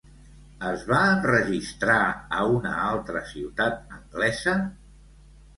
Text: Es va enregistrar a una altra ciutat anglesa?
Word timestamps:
Es 0.69 0.85
va 0.91 1.01
enregistrar 1.17 1.99
a 2.39 2.47
una 2.55 2.73
altra 2.87 3.21
ciutat 3.35 3.95
anglesa? 3.99 4.57